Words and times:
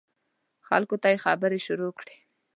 خلکو 0.67 0.95
ته 1.01 1.07
یې 1.13 1.17
خبرې 1.25 1.59
شروع 1.65 1.91
کړې. 1.99 2.15